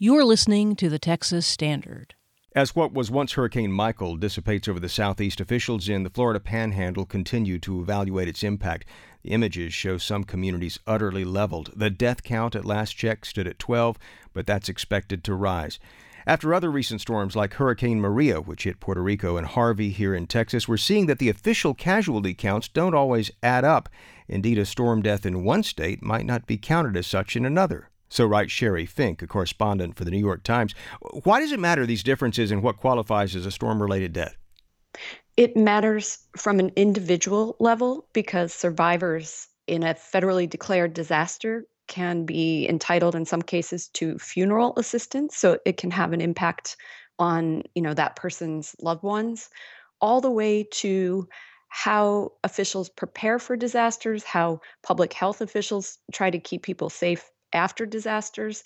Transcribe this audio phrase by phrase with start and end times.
[0.00, 2.14] You're listening to the Texas Standard.
[2.54, 7.04] As what was once Hurricane Michael dissipates over the southeast, officials in the Florida Panhandle
[7.04, 8.84] continue to evaluate its impact.
[9.24, 11.72] The images show some communities utterly leveled.
[11.74, 13.98] The death count at last check stood at 12,
[14.32, 15.80] but that's expected to rise.
[16.28, 20.28] After other recent storms like Hurricane Maria, which hit Puerto Rico, and Harvey here in
[20.28, 23.88] Texas, we're seeing that the official casualty counts don't always add up.
[24.28, 27.90] Indeed, a storm death in one state might not be counted as such in another.
[28.08, 30.74] So writes Sheri Fink, a correspondent for the New York Times.
[31.24, 34.36] Why does it matter these differences in what qualifies as a storm related death?
[35.36, 42.68] It matters from an individual level because survivors in a federally declared disaster can be
[42.68, 46.76] entitled in some cases to funeral assistance so it can have an impact
[47.18, 49.48] on you know that person's loved ones
[50.00, 51.26] all the way to
[51.68, 57.86] how officials prepare for disasters how public health officials try to keep people safe after
[57.86, 58.64] disasters.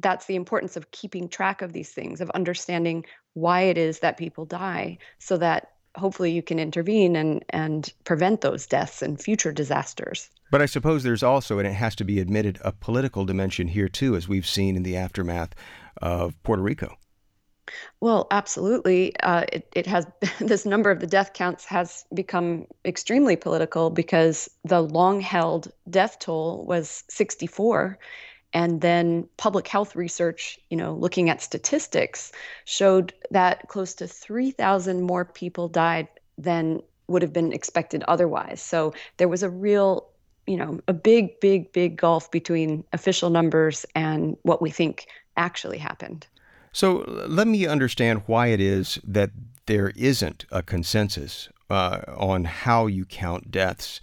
[0.00, 3.04] That's the importance of keeping track of these things, of understanding
[3.34, 8.40] why it is that people die, so that hopefully you can intervene and, and prevent
[8.40, 10.30] those deaths and future disasters.
[10.50, 13.88] But I suppose there's also, and it has to be admitted, a political dimension here
[13.88, 15.54] too, as we've seen in the aftermath
[16.00, 16.96] of Puerto Rico.
[18.00, 19.18] Well, absolutely.
[19.20, 20.06] Uh, it, it has
[20.40, 26.18] this number of the death counts has become extremely political because the long held death
[26.18, 27.98] toll was 64.
[28.54, 32.32] And then public health research, you know, looking at statistics,
[32.64, 36.08] showed that close to 3,000 more people died
[36.38, 38.62] than would have been expected otherwise.
[38.62, 40.08] So there was a real,
[40.46, 45.78] you know, a big, big, big gulf between official numbers and what we think actually
[45.78, 46.26] happened.
[46.72, 49.30] So let me understand why it is that
[49.66, 54.00] there isn't a consensus uh, on how you count deaths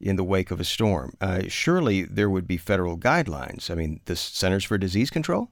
[0.00, 1.14] in the wake of a storm.
[1.20, 3.70] Uh, surely there would be federal guidelines.
[3.70, 5.50] I mean, the Centers for Disease Control?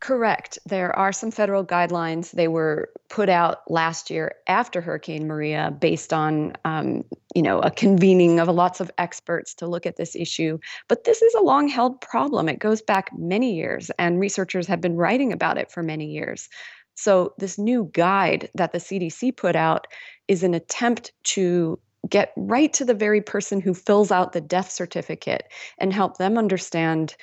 [0.00, 0.58] Correct.
[0.66, 2.32] There are some federal guidelines.
[2.32, 7.70] They were put out last year after Hurricane Maria, based on um, you know a
[7.70, 10.58] convening of lots of experts to look at this issue.
[10.88, 12.48] But this is a long-held problem.
[12.48, 16.48] It goes back many years, and researchers have been writing about it for many years.
[16.96, 19.86] So this new guide that the CDC put out
[20.28, 24.70] is an attempt to get right to the very person who fills out the death
[24.70, 25.44] certificate
[25.78, 27.16] and help them understand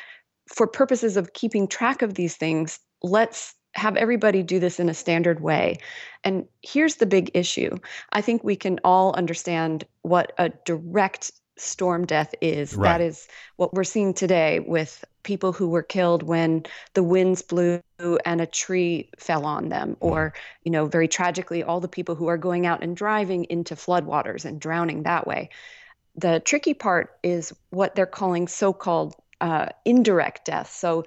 [0.52, 4.94] for purposes of keeping track of these things, let's have everybody do this in a
[4.94, 5.78] standard way.
[6.24, 7.78] And here's the big issue
[8.12, 12.76] I think we can all understand what a direct storm death is.
[12.76, 12.90] Right.
[12.90, 16.64] That is what we're seeing today with people who were killed when
[16.94, 17.82] the winds blew
[18.26, 20.06] and a tree fell on them mm-hmm.
[20.06, 23.76] or you know very tragically all the people who are going out and driving into
[23.76, 25.50] floodwaters and drowning that way
[26.16, 30.72] the tricky part is what they're calling so-called uh, indirect death.
[30.72, 31.04] So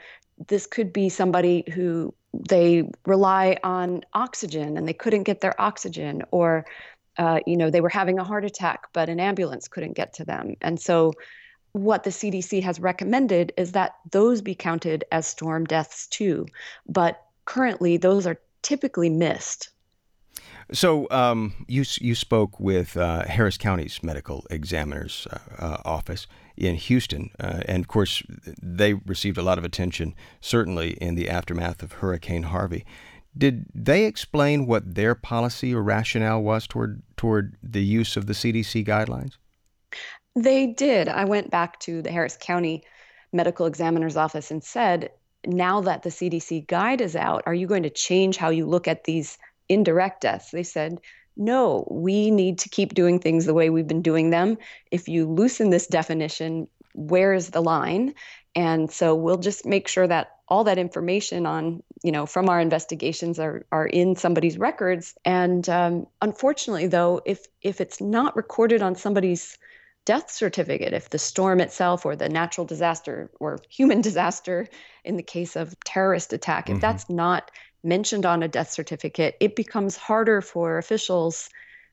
[0.48, 2.12] this could be somebody who
[2.50, 6.66] they rely on oxygen and they couldn't get their oxygen, or
[7.16, 10.24] uh, you know they were having a heart attack but an ambulance couldn't get to
[10.24, 11.12] them, and so
[11.72, 16.46] what the CDC has recommended is that those be counted as storm deaths too,
[16.88, 19.70] but currently those are typically missed.
[20.72, 26.26] So um, you you spoke with uh, Harris County's medical examiner's uh, uh, office
[26.56, 28.22] in Houston, uh, and of course
[28.62, 32.84] they received a lot of attention, certainly in the aftermath of Hurricane Harvey.
[33.36, 38.32] Did they explain what their policy or rationale was toward toward the use of the
[38.32, 39.36] CDC guidelines?
[40.36, 41.08] They did.
[41.08, 42.82] I went back to the Harris County
[43.32, 45.10] medical examiner's office and said,
[45.46, 48.88] "Now that the CDC guide is out, are you going to change how you look
[48.88, 49.36] at these
[49.68, 50.50] indirect deaths.
[50.50, 51.00] They said,
[51.36, 54.56] no, we need to keep doing things the way we've been doing them.
[54.90, 58.14] If you loosen this definition, where is the line?
[58.54, 62.60] And so we'll just make sure that all that information on, you know, from our
[62.60, 65.14] investigations are, are in somebody's records.
[65.24, 69.58] And um, unfortunately, though, if if it's not recorded on somebody's
[70.04, 74.68] death certificate, if the storm itself or the natural disaster or human disaster
[75.04, 76.76] in the case of terrorist attack, mm-hmm.
[76.76, 77.50] if that's not
[77.84, 81.50] mentioned on a death certificate, it becomes harder for officials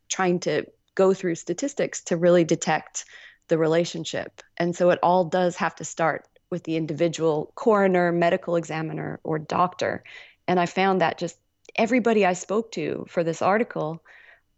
[0.09, 0.65] trying to
[0.95, 3.05] go through statistics to really detect
[3.47, 4.41] the relationship.
[4.57, 9.39] And so it all does have to start with the individual coroner, medical examiner, or
[9.39, 10.03] doctor.
[10.47, 11.37] And I found that just
[11.75, 14.03] everybody I spoke to for this article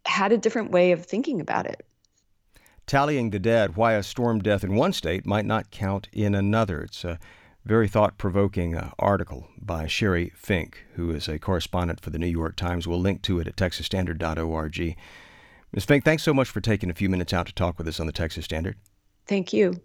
[0.06, 1.86] had a different way of thinking about it.
[2.86, 6.82] Tallying the dead, why a storm death in one state might not count in another.
[6.82, 7.18] It's a
[7.64, 12.26] very thought provoking uh, article by Sheri Fink, who is a correspondent for the New
[12.26, 12.86] York Times.
[12.86, 14.96] We'll link to it at texasstandard.org.
[15.72, 15.84] Ms.
[15.84, 18.06] Fink, thanks so much for taking a few minutes out to talk with us on
[18.06, 18.76] the Texas Standard.
[19.26, 19.80] Thank you.